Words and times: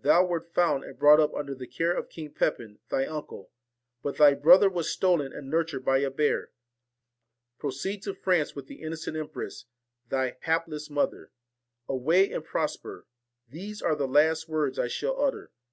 Thou 0.00 0.24
wert 0.24 0.54
found 0.54 0.84
and 0.84 0.96
brought 0.96 1.18
up 1.18 1.34
under 1.34 1.56
the 1.56 1.66
care 1.66 1.92
of 1.92 2.08
King 2.08 2.30
Pepin 2.30 2.78
thy 2.88 3.04
uncle, 3.04 3.50
but 4.00 4.16
thy 4.16 4.32
brother 4.32 4.68
was 4.70 4.88
stolen 4.88 5.32
and 5.32 5.50
nurtured 5.50 5.84
by 5.84 5.98
a 5.98 6.08
bear. 6.08 6.52
Proceed 7.58 8.00
to 8.04 8.14
France 8.14 8.54
with 8.54 8.68
the 8.68 8.80
innocent 8.80 9.16
empress, 9.16 9.64
thy 10.08 10.36
hapless 10.42 10.88
mother. 10.88 11.32
Away, 11.88 12.30
and 12.30 12.44
prosper! 12.44 13.08
These 13.48 13.82
are 13.82 13.96
the 13.96 14.06
last 14.06 14.48
words 14.48 14.78
I 14.78 14.86
shall 14.86 15.20
utter. 15.20 15.50